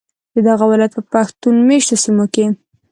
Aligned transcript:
ددغه 0.35 0.65
ولایت 0.71 0.93
په 0.97 1.01
پښتون 1.13 1.55
میشتو 1.67 1.95
سیمو 2.03 2.25
کې 2.33 2.45